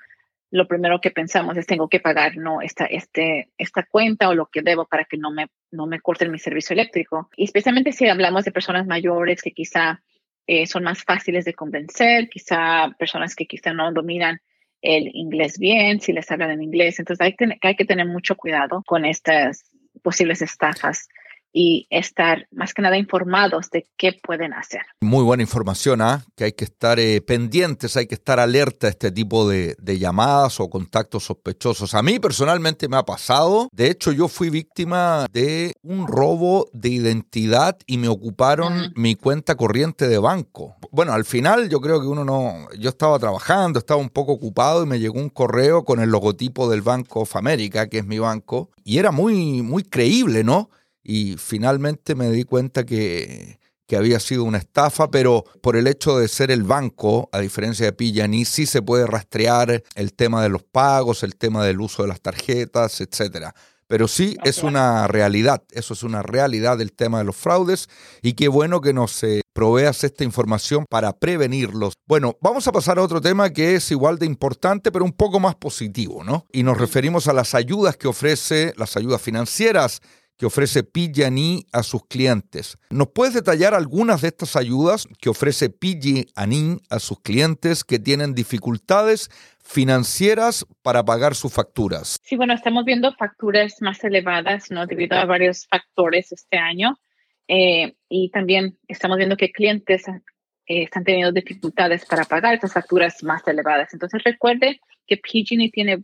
lo 0.52 0.68
primero 0.68 1.00
que 1.00 1.10
pensamos 1.10 1.56
es 1.56 1.66
tengo 1.66 1.88
que 1.88 1.98
pagar 1.98 2.36
no 2.36 2.60
esta 2.60 2.84
este 2.84 3.48
esta 3.58 3.84
cuenta 3.84 4.28
o 4.28 4.34
lo 4.34 4.46
que 4.46 4.62
debo 4.62 4.84
para 4.84 5.04
que 5.04 5.16
no 5.16 5.32
me 5.32 5.48
no 5.70 5.86
me 5.86 5.98
corten 6.00 6.30
mi 6.30 6.38
servicio 6.38 6.74
eléctrico 6.74 7.30
y 7.36 7.44
especialmente 7.44 7.90
si 7.90 8.06
hablamos 8.06 8.44
de 8.44 8.52
personas 8.52 8.86
mayores 8.86 9.42
que 9.42 9.52
quizá 9.52 10.02
eh, 10.46 10.66
son 10.66 10.84
más 10.84 11.04
fáciles 11.04 11.44
de 11.46 11.54
convencer 11.54 12.28
quizá 12.28 12.94
personas 12.98 13.34
que 13.34 13.46
quizá 13.46 13.72
no 13.72 13.92
dominan 13.92 14.40
el 14.82 15.08
inglés 15.14 15.58
bien 15.58 16.00
si 16.00 16.12
les 16.12 16.30
hablan 16.30 16.50
en 16.50 16.62
inglés. 16.62 16.98
Entonces 16.98 17.24
hay 17.24 17.34
que, 17.34 17.56
hay 17.62 17.76
que 17.76 17.84
tener 17.84 18.06
mucho 18.06 18.36
cuidado 18.36 18.82
con 18.84 19.04
estas 19.04 19.70
posibles 20.02 20.42
estafas 20.42 21.08
y 21.52 21.86
estar 21.90 22.46
más 22.50 22.72
que 22.74 22.82
nada 22.82 22.96
informados 22.96 23.70
de 23.70 23.86
qué 23.96 24.16
pueden 24.22 24.54
hacer. 24.54 24.82
Muy 25.00 25.22
buena 25.22 25.42
información, 25.42 26.00
¿ah? 26.00 26.24
que 26.36 26.44
hay 26.44 26.52
que 26.52 26.64
estar 26.64 26.98
eh, 26.98 27.20
pendientes, 27.20 27.96
hay 27.96 28.06
que 28.06 28.14
estar 28.14 28.40
alerta 28.40 28.86
a 28.86 28.90
este 28.90 29.12
tipo 29.12 29.48
de, 29.48 29.76
llamadas 29.98 30.58
o 30.58 30.70
contactos 30.70 31.24
sospechosos. 31.24 31.94
A 31.94 32.02
mí 32.02 32.18
personalmente 32.18 32.88
me 32.88 32.96
ha 32.96 33.02
pasado, 33.04 33.68
de 33.72 33.90
hecho 33.90 34.10
yo 34.10 34.26
fui 34.26 34.48
víctima 34.48 35.26
de 35.30 35.74
un 35.82 36.08
robo 36.08 36.68
de 36.72 36.88
identidad 36.88 37.76
y 37.86 37.98
me 37.98 38.08
ocuparon 38.08 38.92
mi 38.96 39.14
cuenta 39.14 39.54
corriente 39.54 40.08
de 40.08 40.18
banco. 40.18 40.76
Bueno, 40.90 41.12
al 41.12 41.26
final 41.26 41.68
yo 41.68 41.80
creo 41.80 42.00
que 42.00 42.06
uno 42.06 42.24
no, 42.24 42.68
yo 42.78 42.88
estaba 42.88 43.18
trabajando, 43.18 43.78
estaba 43.78 44.00
un 44.00 44.08
poco 44.08 44.32
ocupado 44.32 44.82
y 44.82 44.86
me 44.86 44.98
llegó 44.98 45.20
un 45.20 45.28
correo 45.28 45.84
con 45.84 46.00
el 46.00 46.10
logotipo 46.10 46.70
del 46.70 46.80
Banco 46.80 47.20
of 47.20 47.36
America, 47.36 47.88
que 47.88 47.98
es 47.98 48.06
mi 48.06 48.18
banco, 48.18 48.70
y 48.82 48.98
era 48.98 49.10
muy, 49.10 49.62
muy 49.62 49.82
creíble, 49.82 50.42
¿no? 50.42 50.70
Y 51.02 51.36
finalmente 51.36 52.14
me 52.14 52.30
di 52.30 52.44
cuenta 52.44 52.84
que, 52.84 53.60
había 53.94 54.20
sido 54.20 54.44
una 54.44 54.56
estafa, 54.56 55.10
pero 55.10 55.44
por 55.60 55.76
el 55.76 55.86
hecho 55.86 56.16
de 56.16 56.26
ser 56.26 56.50
el 56.50 56.62
banco, 56.62 57.28
a 57.30 57.40
diferencia 57.40 57.84
de 57.84 57.92
Pillani, 57.92 58.46
sí 58.46 58.64
se 58.64 58.80
puede 58.80 59.06
rastrear 59.06 59.82
el 59.94 60.14
tema 60.14 60.42
de 60.42 60.48
los 60.48 60.62
pagos, 60.62 61.22
el 61.22 61.36
tema 61.36 61.62
del 61.62 61.78
uso 61.78 62.00
de 62.00 62.08
las 62.08 62.22
tarjetas, 62.22 63.02
etcétera. 63.02 63.54
Pero 63.92 64.08
sí 64.08 64.38
es 64.44 64.62
una 64.62 65.06
realidad, 65.08 65.62
eso 65.72 65.92
es 65.92 66.02
una 66.02 66.22
realidad 66.22 66.78
del 66.78 66.94
tema 66.94 67.18
de 67.18 67.24
los 67.24 67.36
fraudes 67.36 67.90
y 68.22 68.32
qué 68.32 68.48
bueno 68.48 68.80
que 68.80 68.94
nos 68.94 69.22
eh, 69.22 69.42
proveas 69.52 70.02
esta 70.04 70.24
información 70.24 70.86
para 70.88 71.12
prevenirlos. 71.12 71.92
Bueno, 72.06 72.38
vamos 72.40 72.66
a 72.66 72.72
pasar 72.72 72.98
a 72.98 73.02
otro 73.02 73.20
tema 73.20 73.50
que 73.50 73.74
es 73.74 73.90
igual 73.90 74.18
de 74.18 74.24
importante, 74.24 74.90
pero 74.90 75.04
un 75.04 75.12
poco 75.12 75.38
más 75.38 75.56
positivo, 75.56 76.24
¿no? 76.24 76.46
Y 76.50 76.62
nos 76.62 76.78
referimos 76.78 77.28
a 77.28 77.34
las 77.34 77.54
ayudas 77.54 77.98
que 77.98 78.08
ofrece, 78.08 78.72
las 78.78 78.96
ayudas 78.96 79.20
financieras 79.20 80.00
que 80.42 80.46
ofrece 80.46 80.82
PG&E 80.82 81.66
a 81.70 81.84
sus 81.84 82.04
clientes. 82.08 82.76
¿Nos 82.90 83.10
puedes 83.14 83.32
detallar 83.32 83.74
algunas 83.74 84.22
de 84.22 84.28
estas 84.28 84.56
ayudas 84.56 85.06
que 85.20 85.28
ofrece 85.28 85.70
PG&E 85.70 86.78
a 86.90 86.98
sus 86.98 87.20
clientes 87.20 87.84
que 87.84 88.00
tienen 88.00 88.34
dificultades 88.34 89.30
financieras 89.62 90.66
para 90.82 91.04
pagar 91.04 91.36
sus 91.36 91.52
facturas? 91.52 92.18
Sí, 92.24 92.34
bueno, 92.34 92.54
estamos 92.54 92.84
viendo 92.84 93.14
facturas 93.14 93.76
más 93.82 94.02
elevadas, 94.02 94.72
¿no? 94.72 94.84
Debido 94.88 95.16
a 95.16 95.26
varios 95.26 95.68
factores 95.68 96.32
este 96.32 96.58
año. 96.58 96.98
Eh, 97.46 97.94
y 98.08 98.28
también 98.30 98.76
estamos 98.88 99.18
viendo 99.18 99.36
que 99.36 99.52
clientes 99.52 100.08
eh, 100.08 100.22
están 100.66 101.04
teniendo 101.04 101.30
dificultades 101.30 102.04
para 102.04 102.24
pagar 102.24 102.54
estas 102.54 102.72
facturas 102.72 103.22
más 103.22 103.46
elevadas. 103.46 103.92
Entonces 103.92 104.20
recuerde 104.24 104.80
que 105.06 105.18
PG&E 105.18 105.70
tiene 105.70 106.02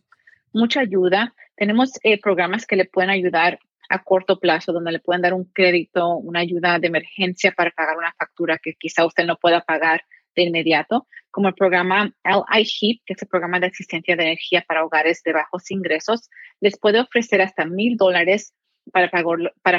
mucha 0.52 0.78
ayuda. 0.78 1.34
Tenemos 1.56 1.90
eh, 2.04 2.20
programas 2.20 2.66
que 2.66 2.76
le 2.76 2.84
pueden 2.84 3.10
ayudar 3.10 3.58
a 3.88 4.02
corto 4.02 4.38
plazo, 4.38 4.72
donde 4.72 4.92
le 4.92 5.00
pueden 5.00 5.22
dar 5.22 5.34
un 5.34 5.44
crédito, 5.44 6.16
una 6.16 6.40
ayuda 6.40 6.78
de 6.78 6.88
emergencia 6.88 7.52
para 7.52 7.70
pagar 7.70 7.96
una 7.96 8.12
factura 8.18 8.58
que 8.58 8.74
quizá 8.74 9.06
usted 9.06 9.24
no 9.24 9.36
pueda 9.36 9.62
pagar 9.62 10.02
de 10.36 10.42
inmediato, 10.42 11.06
como 11.30 11.48
el 11.48 11.54
programa 11.54 12.12
LI 12.24 13.02
que 13.04 13.12
es 13.14 13.22
el 13.22 13.28
programa 13.28 13.60
de 13.60 13.66
asistencia 13.66 14.16
de 14.16 14.22
energía 14.22 14.64
para 14.66 14.84
hogares 14.84 15.22
de 15.24 15.32
bajos 15.32 15.70
ingresos, 15.70 16.30
les 16.60 16.78
puede 16.78 17.00
ofrecer 17.00 17.40
hasta 17.40 17.64
mil 17.64 17.96
dólares 17.96 18.54
para 18.92 19.10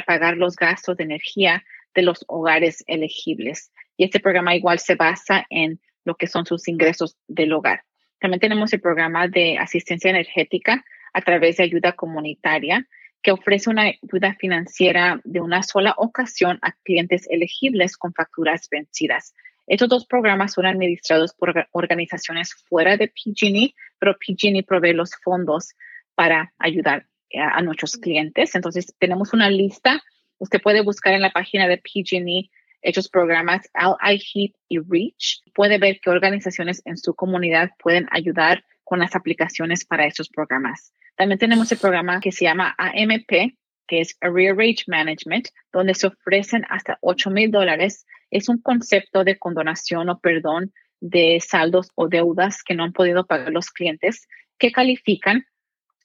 pagar 0.04 0.36
los 0.36 0.56
gastos 0.56 0.96
de 0.96 1.04
energía 1.04 1.64
de 1.94 2.02
los 2.02 2.24
hogares 2.28 2.84
elegibles. 2.86 3.72
Y 3.96 4.04
este 4.04 4.20
programa 4.20 4.54
igual 4.54 4.78
se 4.78 4.94
basa 4.94 5.46
en 5.50 5.80
lo 6.04 6.14
que 6.14 6.26
son 6.26 6.46
sus 6.46 6.68
ingresos 6.68 7.16
del 7.26 7.52
hogar. 7.52 7.82
También 8.20 8.40
tenemos 8.40 8.72
el 8.72 8.80
programa 8.80 9.28
de 9.28 9.58
asistencia 9.58 10.10
energética 10.10 10.84
a 11.12 11.22
través 11.22 11.56
de 11.56 11.64
ayuda 11.64 11.92
comunitaria, 11.92 12.86
que 13.22 13.32
ofrece 13.32 13.70
una 13.70 13.82
ayuda 13.82 14.34
financiera 14.38 15.20
de 15.24 15.40
una 15.40 15.62
sola 15.62 15.94
ocasión 15.96 16.58
a 16.62 16.72
clientes 16.84 17.26
elegibles 17.30 17.96
con 17.96 18.12
facturas 18.14 18.68
vencidas. 18.70 19.34
Estos 19.66 19.88
dos 19.88 20.06
programas 20.06 20.54
son 20.54 20.66
administrados 20.66 21.34
por 21.34 21.68
organizaciones 21.72 22.54
fuera 22.68 22.96
de 22.96 23.08
PG&E, 23.08 23.74
pero 23.98 24.16
PG&E 24.18 24.64
provee 24.64 24.94
los 24.94 25.10
fondos 25.22 25.74
para 26.14 26.52
ayudar 26.58 27.06
a, 27.38 27.62
nuestros 27.62 27.96
clientes. 27.96 28.54
Entonces, 28.54 28.94
tenemos 28.98 29.32
una 29.32 29.48
lista. 29.48 30.02
Usted 30.38 30.60
puede 30.60 30.82
buscar 30.82 31.14
en 31.14 31.22
la 31.22 31.30
página 31.30 31.68
de 31.68 31.78
PG&E 31.78 32.50
estos 32.82 33.08
programas 33.08 33.70
LI 33.74 34.54
y 34.68 34.78
REACH. 34.78 35.42
Puede 35.54 35.78
ver 35.78 36.00
qué 36.02 36.10
organizaciones 36.10 36.82
en 36.84 36.96
su 36.96 37.14
comunidad 37.14 37.70
pueden 37.78 38.08
ayudar 38.10 38.64
con 38.82 38.98
las 38.98 39.14
aplicaciones 39.14 39.84
para 39.84 40.06
estos 40.06 40.28
programas. 40.30 40.92
También 41.20 41.38
tenemos 41.38 41.70
el 41.70 41.76
programa 41.76 42.18
que 42.18 42.32
se 42.32 42.46
llama 42.46 42.74
AMP, 42.78 43.52
que 43.86 44.00
es 44.00 44.16
Arrearage 44.22 44.84
Management, 44.86 45.48
donde 45.70 45.92
se 45.92 46.06
ofrecen 46.06 46.64
hasta 46.70 46.96
8 47.02 47.28
mil 47.28 47.50
dólares. 47.50 48.06
Es 48.30 48.48
un 48.48 48.56
concepto 48.62 49.22
de 49.22 49.38
condonación 49.38 50.08
o 50.08 50.18
perdón 50.18 50.72
de 50.98 51.38
saldos 51.46 51.90
o 51.94 52.08
deudas 52.08 52.62
que 52.62 52.74
no 52.74 52.84
han 52.84 52.94
podido 52.94 53.26
pagar 53.26 53.52
los 53.52 53.68
clientes 53.68 54.28
que 54.56 54.72
califican 54.72 55.44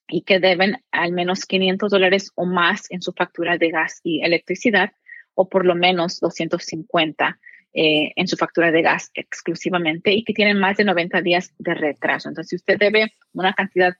y 0.10 0.24
que 0.24 0.42
deben 0.42 0.84
al 0.92 1.14
menos 1.14 1.46
500 1.46 1.90
dólares 1.90 2.34
o 2.36 2.46
más 2.46 2.92
en 2.92 3.02
su 3.02 3.14
factura 3.14 3.58
de 3.58 3.70
gas 3.70 4.02
y 4.04 4.22
electricidad 4.22 4.92
o 5.34 5.48
por 5.48 5.66
lo 5.66 5.76
menos 5.76 6.20
250 6.20 7.40
eh, 7.74 8.12
en 8.18 8.28
su 8.28 8.36
factura 8.36 8.70
de 8.70 8.82
gas 8.82 9.12
exclusivamente 9.14 10.12
y 10.12 10.26
que 10.26 10.34
tienen 10.34 10.60
más 10.60 10.76
de 10.76 10.84
90 10.84 11.22
días 11.22 11.54
de 11.58 11.74
retraso. 11.74 12.28
Entonces, 12.28 12.50
si 12.50 12.56
usted 12.58 12.78
debe 12.78 13.14
una 13.32 13.54
cantidad 13.54 13.96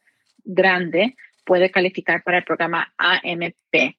grande, 0.46 1.16
puede 1.46 1.72
calificar 1.72 2.24
para 2.24 2.40
el 2.40 2.44
programa 2.44 2.94
AMP. 2.98 3.96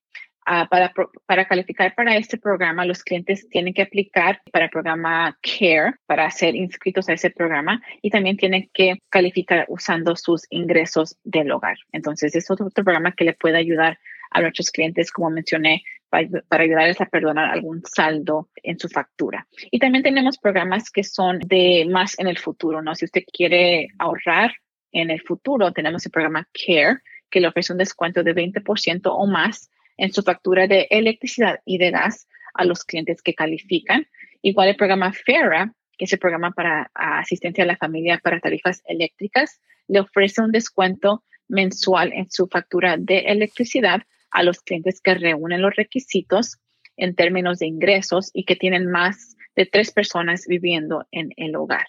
Ah, 0.49 0.69
para, 0.71 1.45
calificar 1.45 1.93
para 1.97 2.17
este 2.17 2.39
programa, 2.39 2.85
los 2.85 3.03
clientes 3.03 3.49
tienen 3.49 3.75
que 3.75 3.83
aplicar 3.83 4.41
para 4.53 4.67
el 4.67 4.71
programa 4.71 5.37
CARE 5.43 5.95
para 6.07 6.31
ser 6.31 6.55
inscritos 6.55 7.09
a 7.09 7.15
ese 7.15 7.31
programa 7.31 7.83
y 8.01 8.11
también 8.11 8.37
tienen 8.37 8.71
que 8.73 9.03
calificar 9.11 9.67
usando 9.69 10.15
sus 10.15 10.47
ingresos 10.51 11.17
del 11.25 11.51
hogar. 11.51 11.79
Entonces, 11.91 12.37
es 12.37 12.49
otro, 12.49 12.71
programa 12.71 13.11
que 13.11 13.25
le 13.25 13.33
puede 13.33 13.59
ayudar 13.59 13.99
a 14.31 14.41
nuestros 14.41 14.71
clientes, 14.71 15.11
como 15.11 15.31
mencioné, 15.31 15.83
para, 16.11 16.29
ayudarles 16.63 17.01
a 17.01 17.07
perdonar 17.07 17.51
algún 17.51 17.83
saldo 17.85 18.49
en 18.63 18.79
su 18.79 18.89
factura. 18.89 19.49
Y 19.73 19.81
también 19.81 20.05
tenemos 20.05 20.39
programas 20.39 20.93
que 20.93 21.03
son 21.03 21.41
de 21.41 21.89
más 21.91 22.17
en 22.21 22.29
el 22.29 22.39
futuro, 22.39 22.83
¿no? 22.83 22.95
Si 22.95 23.05
usted 23.05 23.25
quiere 23.33 23.89
ahorrar 23.99 24.53
en 24.93 25.11
el 25.11 25.21
futuro, 25.21 25.73
tenemos 25.73 26.05
el 26.07 26.13
programa 26.13 26.49
CARE, 26.53 27.01
que 27.31 27.41
le 27.41 27.49
ofrece 27.49 27.73
un 27.73 27.79
descuento 27.79 28.23
de 28.23 28.35
20% 28.35 29.01
o 29.05 29.27
más 29.27 29.71
en 29.97 30.13
su 30.13 30.23
factura 30.23 30.67
de 30.67 30.87
electricidad 30.91 31.61
y 31.65 31.79
de 31.79 31.91
gas 31.91 32.29
a 32.55 32.65
los 32.65 32.85
clientes 32.85 33.23
que 33.23 33.35
califican. 33.35 34.07
Igual 34.43 34.69
el 34.69 34.77
programa 34.77 35.13
FERA, 35.13 35.75
que 35.99 36.05
es 36.05 36.13
el 36.13 36.19
programa 36.19 36.53
para 36.53 36.91
asistencia 36.95 37.65
a 37.65 37.67
la 37.67 37.77
familia 37.77 38.21
para 38.23 38.41
tarifas 38.41 38.83
eléctricas, 38.87 39.61
le 39.89 40.01
ofrece 40.01 40.43
un 40.43 40.53
descuento 40.53 41.25
mensual 41.49 42.13
en 42.13 42.31
su 42.31 42.47
factura 42.49 42.97
de 42.97 43.19
electricidad 43.19 44.03
a 44.31 44.43
los 44.43 44.61
clientes 44.61 45.01
que 45.01 45.15
reúnen 45.15 45.63
los 45.63 45.75
requisitos 45.75 46.59
en 46.97 47.15
términos 47.15 47.59
de 47.59 47.67
ingresos 47.67 48.31
y 48.33 48.45
que 48.45 48.57
tienen 48.57 48.91
más 48.91 49.37
de 49.55 49.67
tres 49.67 49.93
personas 49.93 50.47
viviendo 50.47 51.07
en 51.11 51.31
el 51.37 51.57
hogar. 51.57 51.87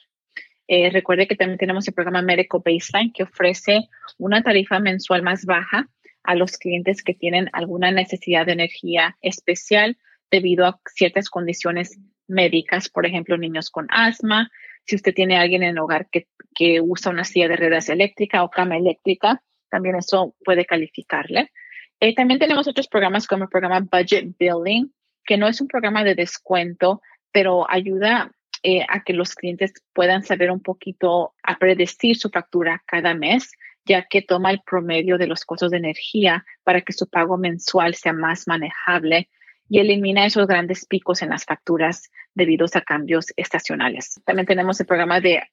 Eh, 0.67 0.89
recuerde 0.91 1.27
que 1.27 1.35
también 1.35 1.57
tenemos 1.57 1.87
el 1.87 1.93
programa 1.93 2.21
Médico 2.21 2.61
Baseline 2.63 3.13
que 3.13 3.23
ofrece 3.23 3.87
una 4.17 4.41
tarifa 4.41 4.79
mensual 4.79 5.23
más 5.23 5.45
baja 5.45 5.87
a 6.23 6.35
los 6.35 6.57
clientes 6.57 7.03
que 7.03 7.13
tienen 7.13 7.49
alguna 7.53 7.91
necesidad 7.91 8.45
de 8.45 8.51
energía 8.51 9.17
especial 9.21 9.97
debido 10.29 10.65
a 10.65 10.79
ciertas 10.93 11.29
condiciones 11.29 11.97
médicas, 12.27 12.89
por 12.89 13.05
ejemplo, 13.05 13.37
niños 13.37 13.69
con 13.69 13.87
asma, 13.89 14.51
si 14.85 14.95
usted 14.95 15.13
tiene 15.13 15.37
alguien 15.37 15.63
en 15.63 15.69
el 15.69 15.79
hogar 15.79 16.09
que, 16.09 16.27
que 16.53 16.81
usa 16.81 17.11
una 17.11 17.23
silla 17.23 17.47
de 17.47 17.55
ruedas 17.55 17.89
eléctrica 17.89 18.43
o 18.43 18.49
cama 18.49 18.77
eléctrica, 18.77 19.41
también 19.69 19.95
eso 19.95 20.35
puede 20.43 20.65
calificarle. 20.65 21.51
Eh, 21.99 22.15
también 22.15 22.39
tenemos 22.39 22.67
otros 22.67 22.87
programas 22.87 23.27
como 23.27 23.43
el 23.43 23.49
programa 23.49 23.79
Budget 23.79 24.35
Billing, 24.37 24.93
que 25.25 25.37
no 25.37 25.47
es 25.47 25.59
un 25.61 25.67
programa 25.67 26.03
de 26.03 26.15
descuento, 26.15 27.01
pero 27.31 27.69
ayuda 27.69 28.31
eh, 28.63 28.85
a 28.89 29.03
que 29.03 29.13
los 29.13 29.35
clientes 29.35 29.73
puedan 29.93 30.23
saber 30.23 30.51
un 30.51 30.61
poquito, 30.61 31.33
a 31.43 31.57
predecir 31.57 32.17
su 32.17 32.29
factura 32.29 32.83
cada 32.85 33.13
mes, 33.13 33.51
ya 33.85 34.03
que 34.03 34.21
toma 34.21 34.51
el 34.51 34.61
promedio 34.61 35.17
de 35.17 35.27
los 35.27 35.45
costos 35.45 35.71
de 35.71 35.77
energía 35.77 36.45
para 36.63 36.81
que 36.81 36.93
su 36.93 37.09
pago 37.09 37.37
mensual 37.37 37.95
sea 37.95 38.13
más 38.13 38.47
manejable 38.47 39.29
y 39.69 39.79
elimina 39.79 40.25
esos 40.25 40.47
grandes 40.47 40.85
picos 40.85 41.21
en 41.21 41.29
las 41.29 41.45
facturas 41.45 42.11
debidos 42.33 42.75
a 42.75 42.81
cambios 42.81 43.27
estacionales. 43.35 44.21
También 44.25 44.45
tenemos 44.45 44.79
el 44.79 44.85
programa 44.85 45.19
de 45.19 45.43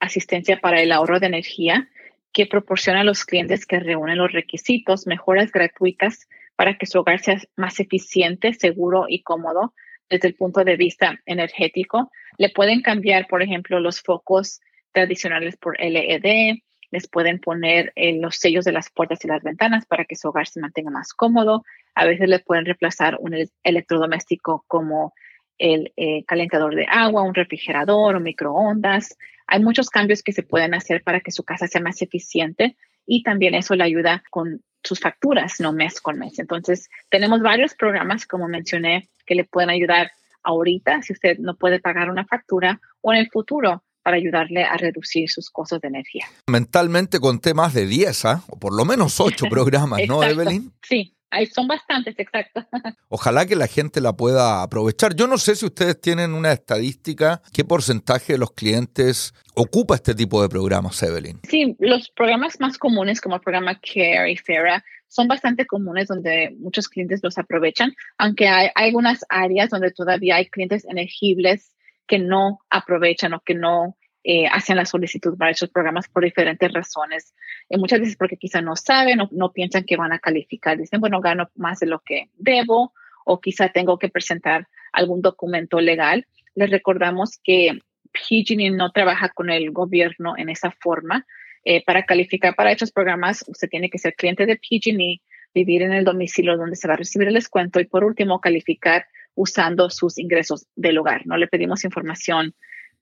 asistencia 0.00 0.60
para 0.60 0.80
el 0.80 0.92
ahorro 0.92 1.20
de 1.20 1.26
energía 1.26 1.88
que 2.32 2.46
proporciona 2.46 3.00
a 3.00 3.04
los 3.04 3.24
clientes 3.24 3.66
que 3.66 3.80
reúnen 3.80 4.18
los 4.18 4.32
requisitos 4.32 5.06
mejoras 5.06 5.50
gratuitas 5.50 6.28
para 6.56 6.76
que 6.76 6.86
su 6.86 6.98
hogar 6.98 7.20
sea 7.20 7.40
más 7.56 7.80
eficiente, 7.80 8.52
seguro 8.52 9.06
y 9.08 9.22
cómodo 9.22 9.74
desde 10.08 10.28
el 10.28 10.34
punto 10.34 10.64
de 10.64 10.76
vista 10.76 11.20
energético. 11.26 12.10
Le 12.38 12.48
pueden 12.48 12.80
cambiar, 12.80 13.26
por 13.26 13.42
ejemplo, 13.42 13.80
los 13.80 14.00
focos 14.00 14.60
tradicionales 14.92 15.56
por 15.56 15.78
LED, 15.78 16.58
les 16.90 17.06
pueden 17.06 17.38
poner 17.38 17.92
eh, 17.96 18.18
los 18.18 18.36
sellos 18.36 18.64
de 18.64 18.72
las 18.72 18.90
puertas 18.90 19.24
y 19.24 19.28
las 19.28 19.42
ventanas 19.42 19.84
para 19.84 20.04
que 20.04 20.16
su 20.16 20.28
hogar 20.28 20.46
se 20.46 20.60
mantenga 20.60 20.90
más 20.90 21.12
cómodo. 21.12 21.64
A 21.94 22.06
veces 22.06 22.28
les 22.28 22.42
pueden 22.42 22.64
reemplazar 22.64 23.18
un 23.20 23.36
electrodoméstico 23.62 24.64
como 24.66 25.12
el 25.58 25.92
eh, 25.96 26.24
calentador 26.24 26.74
de 26.74 26.86
agua, 26.88 27.22
un 27.22 27.34
refrigerador 27.34 28.16
o 28.16 28.20
microondas. 28.20 29.16
Hay 29.46 29.60
muchos 29.62 29.90
cambios 29.90 30.22
que 30.22 30.32
se 30.32 30.42
pueden 30.42 30.74
hacer 30.74 31.02
para 31.02 31.20
que 31.20 31.32
su 31.32 31.44
casa 31.44 31.66
sea 31.66 31.80
más 31.80 32.00
eficiente 32.00 32.76
y 33.04 33.22
también 33.22 33.54
eso 33.54 33.74
le 33.74 33.84
ayuda 33.84 34.22
con 34.30 34.62
sus 34.82 35.00
facturas, 35.00 35.60
no 35.60 35.72
mes 35.72 36.00
con 36.00 36.18
mes. 36.18 36.38
Entonces, 36.38 36.88
tenemos 37.10 37.40
varios 37.40 37.74
programas, 37.74 38.26
como 38.26 38.48
mencioné, 38.48 39.08
que 39.26 39.34
le 39.34 39.44
pueden 39.44 39.70
ayudar 39.70 40.12
ahorita 40.48 41.02
si 41.02 41.12
usted 41.12 41.38
no 41.38 41.56
puede 41.56 41.80
pagar 41.80 42.10
una 42.10 42.26
factura 42.26 42.80
o 43.00 43.12
en 43.12 43.20
el 43.20 43.30
futuro 43.30 43.84
para 44.02 44.16
ayudarle 44.16 44.64
a 44.64 44.76
reducir 44.76 45.28
sus 45.28 45.50
costos 45.50 45.80
de 45.82 45.88
energía. 45.88 46.24
Mentalmente 46.46 47.20
conté 47.20 47.52
más 47.52 47.74
de 47.74 47.86
10, 47.86 48.24
¿ah? 48.24 48.42
o 48.48 48.58
por 48.58 48.74
lo 48.74 48.84
menos 48.84 49.20
8 49.20 49.46
programas, 49.50 50.00
¿no, 50.08 50.22
Evelyn? 50.22 50.72
Sí, 50.82 51.14
son 51.52 51.68
bastantes, 51.68 52.18
exacto. 52.18 52.64
Ojalá 53.08 53.44
que 53.44 53.54
la 53.54 53.66
gente 53.66 54.00
la 54.00 54.14
pueda 54.14 54.62
aprovechar. 54.62 55.14
Yo 55.14 55.26
no 55.26 55.36
sé 55.36 55.56
si 55.56 55.66
ustedes 55.66 56.00
tienen 56.00 56.32
una 56.32 56.52
estadística, 56.52 57.42
qué 57.52 57.64
porcentaje 57.64 58.32
de 58.32 58.38
los 58.38 58.52
clientes 58.52 59.34
ocupa 59.54 59.96
este 59.96 60.14
tipo 60.14 60.40
de 60.40 60.48
programas, 60.48 61.02
Evelyn. 61.02 61.40
Sí, 61.46 61.76
los 61.78 62.10
programas 62.10 62.58
más 62.60 62.78
comunes 62.78 63.20
como 63.20 63.36
el 63.36 63.42
programa 63.42 63.74
Care 63.74 64.32
y 64.32 64.36
Fera 64.36 64.82
son 65.08 65.26
bastante 65.26 65.66
comunes 65.66 66.08
donde 66.08 66.54
muchos 66.58 66.88
clientes 66.88 67.20
los 67.22 67.38
aprovechan, 67.38 67.94
aunque 68.18 68.48
hay, 68.48 68.68
algunas 68.74 69.24
áreas 69.28 69.70
donde 69.70 69.90
todavía 69.90 70.36
hay 70.36 70.46
clientes 70.46 70.84
elegibles 70.84 71.74
que 72.06 72.18
no 72.18 72.60
aprovechan 72.70 73.34
o 73.34 73.40
que 73.40 73.54
no 73.54 73.96
eh, 74.24 74.46
hacen 74.46 74.76
la 74.76 74.84
solicitud 74.84 75.36
para 75.38 75.52
esos 75.52 75.70
programas 75.70 76.08
por 76.08 76.24
diferentes 76.24 76.72
razones. 76.72 77.34
Eh, 77.68 77.78
muchas 77.78 78.00
veces 78.00 78.16
porque 78.16 78.36
quizá 78.36 78.60
no 78.60 78.76
saben 78.76 79.20
o 79.20 79.28
no 79.32 79.52
piensan 79.52 79.84
que 79.84 79.96
van 79.96 80.12
a 80.12 80.18
calificar. 80.18 80.76
Dicen, 80.76 81.00
bueno, 81.00 81.20
gano 81.20 81.48
más 81.54 81.80
de 81.80 81.86
lo 81.86 82.00
que 82.00 82.28
debo 82.36 82.92
o 83.24 83.40
quizá 83.40 83.68
tengo 83.68 83.98
que 83.98 84.08
presentar 84.08 84.66
algún 84.92 85.22
documento 85.22 85.80
legal. 85.80 86.26
Les 86.54 86.70
recordamos 86.70 87.38
que 87.42 87.78
PG&E 88.12 88.70
no 88.70 88.90
trabaja 88.90 89.28
con 89.30 89.50
el 89.50 89.70
gobierno 89.70 90.34
en 90.36 90.48
esa 90.48 90.70
forma. 90.70 91.26
Eh, 91.70 91.84
para 91.84 92.06
calificar 92.06 92.54
para 92.54 92.72
estos 92.72 92.90
programas, 92.90 93.44
usted 93.46 93.68
tiene 93.68 93.90
que 93.90 93.98
ser 93.98 94.14
cliente 94.14 94.46
de 94.46 94.56
PG&E, 94.56 95.20
vivir 95.52 95.82
en 95.82 95.92
el 95.92 96.02
domicilio 96.02 96.56
donde 96.56 96.76
se 96.76 96.88
va 96.88 96.94
a 96.94 96.96
recibir 96.96 97.28
el 97.28 97.34
descuento 97.34 97.78
y 97.78 97.84
por 97.84 98.04
último 98.04 98.40
calificar 98.40 99.04
usando 99.34 99.90
sus 99.90 100.16
ingresos 100.16 100.66
del 100.76 100.96
hogar. 100.96 101.26
No 101.26 101.36
le 101.36 101.46
pedimos 101.46 101.84
información 101.84 102.54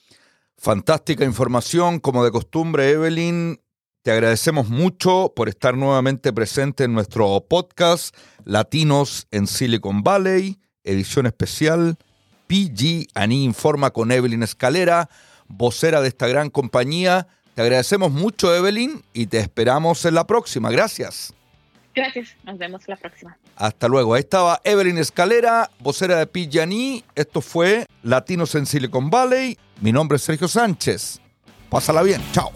Fantástica 0.58 1.24
información, 1.24 2.00
como 2.00 2.26
de 2.26 2.32
costumbre, 2.32 2.90
Evelyn. 2.90 3.62
Te 4.04 4.12
agradecemos 4.12 4.68
mucho 4.68 5.32
por 5.34 5.48
estar 5.48 5.78
nuevamente 5.78 6.34
presente 6.34 6.84
en 6.84 6.94
nuestro 6.94 7.46
podcast 7.50 8.14
Latinos 8.44 9.26
en 9.32 9.48
Silicon 9.48 10.04
Valley, 10.04 10.58
edición 10.84 11.28
especial. 11.28 11.98
PG 12.48 13.08
Ani 13.14 13.46
informa 13.46 13.92
con 13.92 14.12
Evelyn 14.12 14.44
Escalera, 14.44 15.08
vocera 15.48 16.02
de 16.02 16.10
esta 16.10 16.28
gran 16.28 16.50
compañía. 16.50 17.28
Te 17.56 17.62
agradecemos 17.62 18.12
mucho, 18.12 18.54
Evelyn, 18.54 19.02
y 19.14 19.28
te 19.28 19.40
esperamos 19.40 20.04
en 20.04 20.16
la 20.16 20.28
próxima. 20.28 20.72
Gracias. 20.72 21.34
Gracias, 21.96 22.36
nos 22.44 22.58
vemos 22.58 22.88
la 22.88 22.96
próxima. 22.96 23.38
Hasta 23.56 23.88
luego. 23.88 24.14
Ahí 24.14 24.22
estaba 24.22 24.62
Evelyn 24.64 24.98
Escalera, 24.98 25.70
vocera 25.80 26.18
de 26.18 26.28
PG 26.28 27.04
Esto 27.16 27.42
fue 27.42 27.86
Latinos 28.04 28.56
en 28.56 28.66
Silicon 28.66 29.10
Valley. 29.10 29.58
Mi 29.82 29.92
nombre 29.92 30.18
es 30.18 30.24
Sergio 30.24 30.48
Sánchez. 30.48 31.20
Pásala 31.70 32.02
bien. 32.04 32.22
Chao. 32.32 32.52